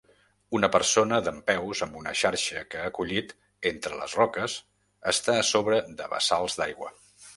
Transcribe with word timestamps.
Una 0.59 0.67
persona 0.75 1.19
dempeus 1.25 1.81
amb 1.85 1.99
una 1.99 2.13
xarxa 2.21 2.63
que 2.71 2.81
ha 2.85 2.93
collit 2.99 3.35
entre 3.73 3.99
les 4.01 4.17
roques 4.21 4.57
està 5.13 5.37
a 5.43 5.45
sobre 5.51 5.83
de 6.01 6.09
bassals 6.15 6.59
d'aigua. 6.63 6.91